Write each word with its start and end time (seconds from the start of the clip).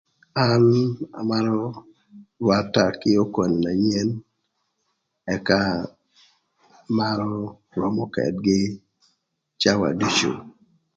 An 0.45 0.65
amarö 1.19 1.59
rwata 2.41 2.83
kï 2.99 3.11
okone 3.23 3.55
na 3.63 3.71
nyen 3.87 4.09
ëka 5.35 5.57
amarö 6.89 7.31
romo 7.77 8.03
këdgï 8.13 8.59
cawa 9.61 9.87
ducu. 9.99 10.31